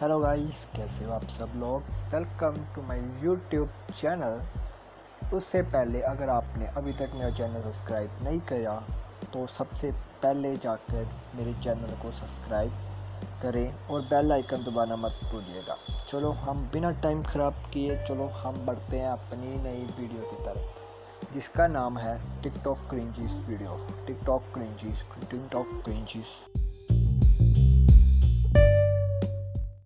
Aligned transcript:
Hello 0.00 0.18
guys 0.20 0.64
कैसे 0.74 1.04
हो 1.04 1.12
आप 1.12 1.22
सब 1.30 1.52
लोग? 1.56 1.82
Welcome 2.14 2.56
to 2.74 2.82
my 2.88 2.98
YouTube 3.22 3.68
channel 4.00 5.36
उससे 5.36 5.62
पहले 5.64 6.00
अगर 6.08 6.28
आपने 6.30 6.66
अभी 6.76 6.92
तक 6.92 7.12
मेरा 7.14 7.30
चैनल 7.36 7.62
सब्सक्राइब 7.62 8.18
नहीं 8.24 8.40
किया 8.50 8.74
तो 9.32 9.46
सबसे 9.48 9.92
पहले 10.22 10.54
जाकर 10.56 11.08
मेरे 11.36 11.54
चैनल 11.64 11.94
को 12.02 12.10
सब्सक्राइब 12.18 12.72
करें 13.42 13.88
और 13.88 14.02
बेल 14.10 14.32
आइकन 14.32 14.64
दबाना 14.64 14.96
मत 14.96 15.20
भूलिएगा। 15.32 15.76
चलो, 16.10 16.30
हम 16.42 16.68
बिना 16.72 16.90
टाइम 17.00 17.22
ख़राब 17.22 17.64
किए, 17.72 17.96
चलो 18.08 18.26
हम 18.42 18.64
बढ़ते 18.66 18.98
हैं 18.98 19.08
अपनी 19.08 19.56
नई 19.62 19.82
वीडियो 19.98 20.22
की 20.22 20.44
तरफ़, 20.44 21.34
जिसका 21.34 21.66
नाम 21.68 21.98
है 21.98 22.18
TikTok 22.42 22.86
cringes 22.90 23.32
video 23.48 23.80
TikTok 24.06 24.52
cringes 24.54 25.02
TikTok 25.30 25.80
cringes 25.84 26.55